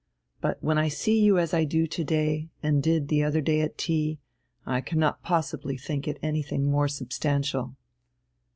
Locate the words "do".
1.63-1.85